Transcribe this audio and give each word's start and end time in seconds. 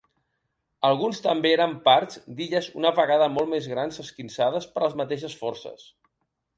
Alguns 0.87 1.19
també 1.25 1.51
eren 1.57 1.75
parts 1.89 2.17
d'illes 2.39 2.71
una 2.81 2.95
vegada 3.03 3.29
molt 3.37 3.55
més 3.55 3.71
grans 3.75 4.03
esquinçades 4.07 4.71
per 4.75 4.87
les 4.89 5.01
mateixes 5.05 5.41
forces. 5.47 5.91